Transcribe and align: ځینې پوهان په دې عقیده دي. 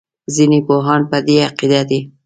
ځینې 0.35 0.59
پوهان 0.67 1.01
په 1.09 1.17
دې 1.27 1.37
عقیده 1.47 1.81
دي. 1.89 1.99